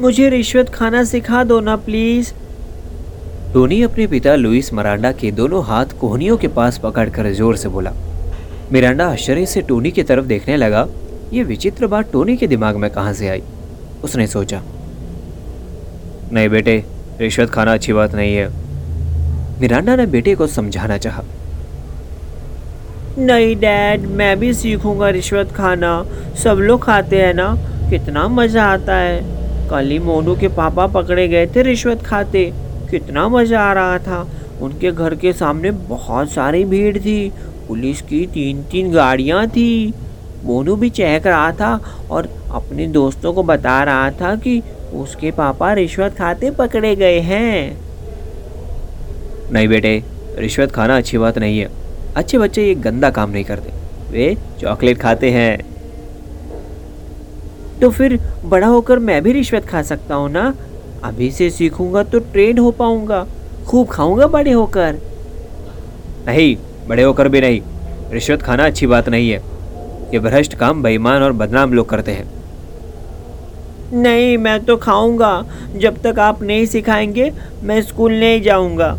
मुझे 0.00 0.28
रिश्वत 0.28 0.68
खाना 0.68 1.02
सिखा 1.04 1.42
दो 1.44 1.58
ना 1.60 1.74
प्लीज़ 1.76 2.32
टोनी 3.52 3.80
अपने 3.82 4.06
पिता 4.06 4.34
लुइस 4.34 4.72
मरांडा 4.74 5.12
के 5.12 5.30
दोनों 5.32 5.64
हाथ 5.64 5.92
कोहनियों 6.00 6.36
के 6.36 6.48
पास 6.48 6.78
पकड़कर 6.78 7.30
ज़ोर 7.34 7.56
से 7.56 7.68
बोला। 7.68 7.92
मिरांडा 8.72 9.06
आश्चर्य 9.08 9.46
से 9.46 9.62
टोनी 9.62 9.90
की 9.90 10.02
तरफ़ 10.02 10.24
देखने 10.24 10.56
लगा 10.56 10.86
ये 11.32 11.42
विचित्र 11.42 11.86
बात 11.86 12.10
टोनी 12.12 12.36
के 12.36 12.46
दिमाग 12.46 12.76
में 12.76 12.90
कहाँ 12.90 13.12
से 13.12 13.28
आई? 13.28 13.42
उसने 14.04 14.26
सोचा। 14.26 14.60
नहीं 16.32 16.48
बेटे 16.48 16.76
रिश्वत 17.20 17.50
खाना 17.50 17.74
अच्छी 17.74 17.92
बात 17.92 18.14
नहीं 18.14 18.34
है। 18.34 18.48
मिरांडा 19.60 19.96
ने 19.96 20.06
बेटे 20.06 20.34
को 20.34 20.46
समझाना 20.46 20.98
चाहा। 20.98 21.22
नहीं 23.18 23.56
डैड 23.56 24.06
मैं 24.16 24.38
भी 24.40 24.52
सीखूँगा 24.54 25.08
रिश्वत 25.10 25.52
खाना। 25.52 25.94
सब 26.44 26.58
लोग 26.60 26.82
खाते 26.84 27.22
हैं 27.22 27.32
ना? 27.34 27.48
कितना 27.90 28.26
मज़ा 28.28 28.64
आता 28.64 28.96
है। 28.96 29.44
कल 29.70 29.90
ही 29.90 29.98
मोनू 29.98 30.34
के 30.36 30.48
पापा 30.48 30.86
पकड़े 30.86 31.28
गए 31.28 31.46
थे 31.46 31.62
रिश्वत 31.62 32.02
खाते। 32.02 32.50
कितना 32.90 33.28
मज़ा 33.28 33.60
आ 33.60 33.72
रहा 33.72 33.98
था। 33.98 34.26
उनके 34.62 34.92
घर 34.92 35.14
के 35.14 35.32
सामने 35.32 35.70
बहुत 35.70 36.30
सारी 36.30 36.64
भीड़ 36.64 36.98
थी। 36.98 37.32
पुलिस 37.68 38.02
की 38.02 38.26
तीन 38.26 38.62
तीन 38.62 38.92
गाड़ियाँ 38.92 39.46
थी। 39.46 39.92
मोनू 40.44 40.76
भी 40.76 40.90
चहक 40.90 41.26
रहा 41.26 41.52
था 41.52 41.74
और 42.10 42.28
अपने 42.50 42.86
दोस्तों 42.86 43.32
को 43.32 43.42
बता 43.42 43.82
रहा 43.82 44.10
था 44.10 44.34
कि 44.36 44.62
उसके 44.94 45.30
पापा 45.30 45.72
रिश्वत 45.72 46.14
खाते 46.14 46.50
पकड़े 46.50 46.94
गए 46.96 47.18
हैं। 47.20 47.76
नहीं 49.52 49.68
बेटे, 49.68 50.02
रिश्वत 50.38 50.70
खाना 50.70 50.96
अच्छी 50.96 51.18
बात 51.18 51.38
नहीं 51.38 51.58
है। 51.58 51.68
अच्छे 52.16 52.38
बच्चे 52.38 52.66
ये 52.66 52.74
गंदा 52.74 53.10
काम 53.10 53.30
नहीं 53.30 53.44
करते। 53.44 53.72
वे 54.10 54.36
चॉकलेट 54.60 54.98
खाते 54.98 55.30
हैं। 55.30 55.75
तो 57.80 57.90
फिर 57.90 58.18
बड़ा 58.44 58.66
होकर 58.66 58.98
मैं 58.98 59.22
भी 59.22 59.32
रिश्वत 59.32 59.64
खा 59.64 59.82
सकता 59.82 60.14
हूँ 60.14 60.30
ना? 60.30 60.54
अभी 61.04 61.30
से 61.30 61.50
सीखूँगा 61.50 62.02
तो 62.02 62.18
ट्रेन 62.18 62.58
हो 62.58 62.70
पाऊँगा। 62.70 63.26
खूब 63.66 63.88
खाऊँगा 63.88 64.26
बड़े 64.26 64.50
होकर। 64.50 64.98
नहीं 66.26 66.56
बड़े 66.88 67.02
होकर 67.02 67.28
भी 67.28 67.40
नहीं। 67.40 67.60
रिश्वत 68.12 68.42
खाना 68.42 68.66
अच्छी 68.66 68.86
बात 68.86 69.08
नहीं 69.08 69.30
है। 69.30 69.42
ये 70.12 70.18
भ्रष्ट 70.18 70.54
काम 70.54 70.82
बेईमान 70.82 71.22
और 71.22 71.32
बदनाम 71.32 71.72
लोग 71.72 71.88
करते 71.88 72.12
हैं। 72.12 72.30
नहीं 73.92 74.36
मैं 74.38 74.58
तो 74.64 74.76
खाऊँगा। 74.76 75.44
जब 75.76 76.00
तक 76.02 76.18
आप 76.18 76.42
नहीं 76.42 76.66
सिखाएँगे 76.66 77.32
मैं 77.62 77.80
स्कूल 77.82 78.12
नहीं 78.12 78.40
जाऊँगा। 78.42 78.96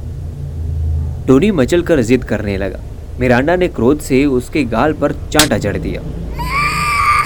टोनी 1.27 1.51
मचल 1.51 1.81
कर 1.81 2.01
जिद 2.01 2.23
करने 2.23 2.57
लगा। 2.57 2.79
मिरांडा 3.19 3.55
ने 3.55 3.67
क्रोध 3.67 3.99
से 3.99 4.25
उसके 4.25 4.63
गाल 4.63 4.93
पर 4.93 5.11
चांटा 5.31 5.57
जड़ 5.57 5.77
दिया। 5.77 6.01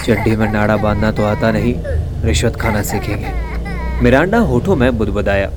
चड्डी 0.05 0.35
में 0.35 0.47
नाड़ा 0.51 0.77
बांधना 0.77 1.11
तो 1.11 1.23
आता 1.23 1.51
नहीं 1.51 1.73
रिश्वत 2.25 2.55
खाना 2.55 2.81
सीखेंगे। 2.81 3.31
मिरांडा 4.03 4.37
होठों 4.39 4.75
में 4.75 4.97
बुदबुदाया। 4.97 5.51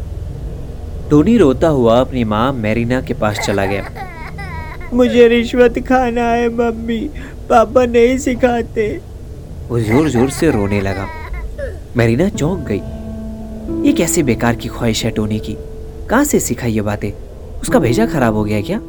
टोनी 1.10 1.36
रोता 1.38 1.68
हुआ 1.68 1.98
अपनी 2.00 2.24
माँ 2.24 2.52
मैरिना 2.52 3.00
के 3.00 3.14
पास 3.14 3.38
चला 3.38 3.64
गया। 3.66 3.84
मुझे 4.92 5.28
रिश्वत 5.28 5.78
खाना 5.78 6.22
है 6.22 6.48
मम्मी। 6.48 6.98
पापा 7.50 7.84
नहीं 7.86 8.16
सिखाते। 8.18 8.88
वो 9.68 9.80
ज़ोर 9.80 10.08
ज़ोर 10.08 10.30
से 10.30 10.50
रोने 10.50 10.80
लगा। 10.80 11.06
मैरिना 11.96 12.28
चौंक 12.28 12.66
गई। 12.68 13.86
ये 13.86 13.92
कैसे 13.92 14.22
बेकार 14.22 14.54
की 14.54 14.68
ख्वाहिश 14.68 15.04
है 15.04 15.10
टोनी 15.10 15.38
की? 15.38 15.56
कहाँ 16.10 16.24
से 16.24 16.40
सिखाई 16.40 16.72
ये 16.72 16.82
बातें? 16.82 17.10
उसका 17.60 17.78
भेजा 17.78 18.06
खराब 18.06 18.34
हो 18.34 18.44
गया 18.44 18.60
क्या? 18.60 18.80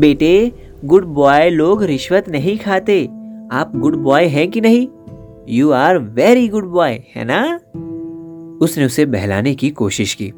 बेटे 0.00 0.52
गुड 0.84 1.04
बॉय 1.14 1.50
लोग 1.50 1.82
रिश्वत 1.84 2.28
नहीं 2.28 2.56
खाते। 2.58 3.06
आप 3.52 3.72
गुड 3.76 3.96
बॉय 3.96 4.24
हैं 4.24 4.50
कि 4.50 4.60
नहीं? 4.60 4.88
You 5.48 5.70
are 5.70 5.98
very 5.98 6.48
good 6.48 6.64
boy 6.64 6.90
है 6.90 7.24
ना? 7.24 7.56
उसने 8.60 8.84
उसे 8.84 9.06
बहलाने 9.06 9.54
की 9.54 9.70
कोशिश 9.70 10.14
की। 10.14 10.32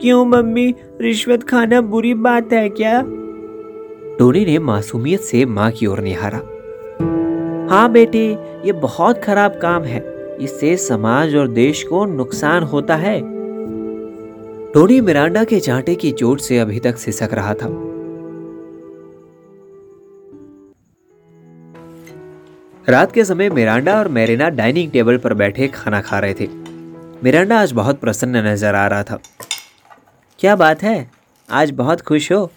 क्यों 0.00 0.24
मम्मी? 0.24 0.74
रिश्वत 1.00 1.42
खाना 1.42 1.80
बुरी 1.80 2.14
बात 2.14 2.52
है 2.52 2.68
क्या? 2.68 3.02
टोनी 4.18 4.44
ने 4.44 4.58
मासूमियत 4.58 5.20
से 5.20 5.44
माँ 5.44 5.70
की 5.70 5.86
ओर 5.86 6.00
निहारा। 6.00 6.38
हाँ 7.74 7.92
बेटे, 7.92 8.32
ये 8.64 8.72
बहुत 8.72 9.18
खराब 9.18 9.58
काम 9.62 9.82
है। 9.82 10.04
इससे 10.40 10.76
समाज 10.76 11.36
और 11.36 11.48
देश 11.48 11.82
को 11.82 12.04
नुकसान 12.04 12.62
होता 12.62 12.96
है। 12.96 13.20
टोनी 14.72 15.00
मिरांडा 15.00 15.44
के 15.44 15.60
चांटे 15.60 15.94
की 15.94 16.12
चोट 16.12 16.40
से 16.40 16.58
अभी 16.58 16.80
तक 16.80 16.96
सिसक 16.96 17.28
रहा 17.32 17.54
था। 17.54 17.91
रात 22.88 23.12
के 23.12 23.24
समय 23.24 23.50
मिरांडा 23.50 23.98
और 23.98 24.08
मेरिना 24.08 24.48
डाइनिंग 24.48 24.90
टेबल 24.90 25.18
पर 25.18 25.34
बैठे 25.34 25.68
खाना 25.68 26.00
खा 26.00 26.18
रहे 26.18 26.34
थे। 26.34 26.48
मिरांडा 27.24 27.60
आज 27.60 27.72
बहुत 27.72 28.00
प्रसन्न 28.00 28.36
नज़र 28.36 28.74
आ 28.74 28.86
रहा 28.86 29.02
था। 29.02 29.18
क्या 30.38 30.56
बात 30.56 30.82
है? 30.82 31.10
आज 31.50 31.70
बहुत 31.70 32.00
खुश 32.00 32.32
हो? 32.32 32.52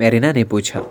मेरिना 0.00 0.32
ने 0.32 0.44
पूछा। 0.44 0.82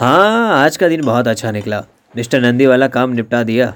हाँ 0.00 0.64
आज 0.64 0.76
का 0.76 0.88
दिन 0.88 1.02
बहुत 1.02 1.28
अच्छा 1.28 1.50
निकला। 1.50 1.84
मिस्टर 2.16 2.40
नंदी 2.40 2.66
वाला 2.66 2.88
काम 2.88 3.10
निपटा 3.10 3.42
दिया। 3.42 3.74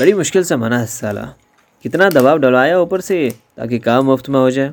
बड़ी 0.00 0.12
मुश्किल 0.12 0.44
से 0.44 0.56
मना 0.56 0.84
साला। 0.84 1.34
कितना 1.82 2.08
दबाव 2.08 2.38
डलवाया 2.38 2.80
ऊपर 2.80 3.00
से, 3.00 3.34
ताकि 3.56 3.78
काम 3.78 4.04
मुफ़्त 4.04 4.28
में 4.28 4.40
हो 4.40 4.50
जाए। 4.50 4.72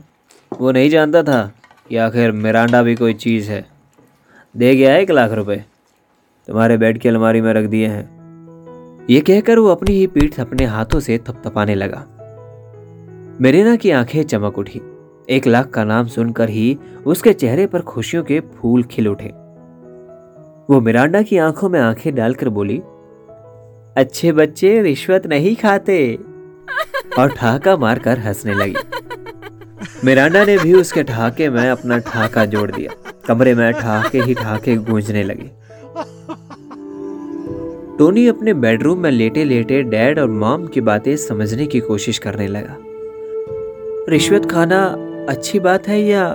वो 0.60 0.72
नहीं 0.72 0.90
जानता 0.90 1.24
था 1.24 1.52
कि 1.90 1.98
आखिर 1.98 2.32
मिरांडा 2.32 2.84
भी 2.84 2.96
कोई 2.96 3.14
चीज़ 3.14 3.52
है। 3.52 3.66
दे 4.58 4.76
गया 4.76 4.96
एक 4.96 5.12
लाख 5.12 5.32
रुपए। 5.32 5.64
तुम्हारे 6.48 6.78
बेड 6.78 6.98
की 6.98 7.10
अलमारी 7.10 7.42
में 7.42 7.54
रख 7.54 7.66
दिए 7.66 7.88
हैं। 7.88 8.22
ये 9.10 9.20
कहकर 9.20 9.60
वो 9.60 9.68
अपनी 9.68 9.92
ही 9.92 10.08
पीठ 10.08 10.40
अपने 10.40 10.66
हाथों 10.66 11.00
से 11.00 11.18
थपथपाने 11.18 11.76
लगा। 11.76 12.06
मेरीना 13.42 13.76
की 13.76 13.92
आँखें 13.92 14.24
चमक 14.24 14.58
उठी। 14.58 14.82
एक 15.30 15.48
लाख 15.48 15.70
का 15.70 15.84
नाम 15.84 16.08
सुनकर 16.08 16.50
ही 16.50 16.80
उसके 17.06 17.34
चेहरे 17.34 17.68
पर 17.68 17.82
खुशियों 17.82 18.24
के 18.24 18.40
फूल 18.40 18.84
खिल 18.84 19.08
उठे। 19.08 19.28
वो 20.74 20.82
मिरांडा 20.82 21.22
की 21.22 21.38
आँखों 21.38 21.70
में 21.70 21.80
आँखें 21.80 22.16
डालकर 22.16 22.50
बोली, 22.50 22.82
अच्छे 23.98 24.32
बच्चे 24.32 24.82
रिश्वत 24.82 25.28
नहीं 25.28 25.56
खाते। 25.56 26.20
और 27.20 27.30
ठहाका 27.30 27.78
मारकर 27.78 28.20
हंसने 28.20 28.54
लगी। 28.54 28.76
मिरांडा 30.06 30.46
ने 30.46 30.58
भी 30.58 30.74
उसके 30.74 31.04
ठहाके 31.04 31.50
में 31.50 31.70
अपना 31.70 31.98
ठहाका 31.98 32.46
जोड़ 32.46 32.72
दिया। 32.72 33.12
कमरे 33.28 33.56
में 33.56 33.74
ठहाके 33.74 34.20
ही 34.20 34.34
ठहाके 34.34 34.76
गूंजने 34.76 35.24
लगे। 35.24 35.61
टोनी 38.02 38.28
अपने 38.28 38.54
बेडरूम 38.54 39.00
में 39.00 39.12
लेटे 39.12 39.44
लेटे 39.44 39.84
डैड 39.84 40.20
और 40.20 40.30
मॉम 40.30 40.68
की 40.68 40.82
बातें 40.82 41.18
समझने 41.18 41.66
की 41.68 41.80
कोशिश 41.80 42.18
करने 42.18 42.48
लगा। 42.48 42.78
रिश्वत 44.10 44.46
खाना 44.46 44.86
अच्छी 45.30 45.60
बात 45.60 45.88
है 45.88 46.02
या 46.02 46.34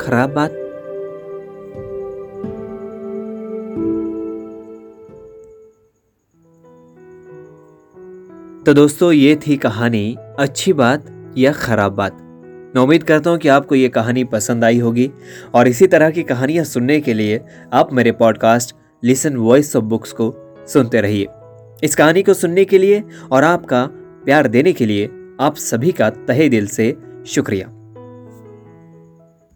खराब 0.00 0.30
बात? 0.30 0.50
तो 8.66 8.74
दोस्तों, 8.74 9.12
ये 9.12 9.36
थी 9.36 9.56
कहानी 9.56 10.16
अच्छी 10.38 10.72
बात 10.72 11.34
या 11.38 11.52
खराब 11.52 11.92
बात। 11.92 12.12
मैं 12.76 12.82
उम्मीद 12.82 13.02
करता 13.02 13.30
हूँ 13.30 13.38
कि 13.38 13.48
आपको 13.48 13.74
ये 13.74 13.88
कहानी 13.88 14.24
पसंद 14.24 14.64
आई 14.64 14.78
होगी 14.78 15.10
और 15.54 15.68
इसी 15.68 15.86
तरह 15.86 16.10
की 16.10 16.22
कहानियाँ 16.22 16.64
सुनने 16.64 17.00
के 17.00 17.14
लिए 17.14 17.40
आप 17.72 17.92
मेरे 17.92 18.12
podcast 18.12 18.76
listen 19.04 19.36
Voice 19.36 19.76
of 19.76 19.84
Books 19.84 20.12
को 20.12 20.45
सुनते 20.68 21.00
रहिए। 21.00 21.26
इस 21.84 21.94
कहानी 21.94 22.22
को 22.22 22.34
सुनने 22.34 22.64
के 22.64 22.78
लिए 22.78 23.02
और 23.32 23.44
आपका 23.44 23.88
प्यार 24.24 24.48
देने 24.48 24.72
के 24.72 24.86
लिए 24.86 25.10
आप 25.40 25.56
सभी 25.56 25.92
का 25.92 26.10
तहे 26.10 26.48
दिल 26.48 26.66
से 26.66 26.96
शुक्रिया। 27.26 27.72